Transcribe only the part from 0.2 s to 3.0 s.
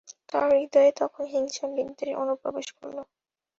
তার হৃদয়ে তখন হিংসা-বিদ্বেষ অনুপ্রবেশ করল।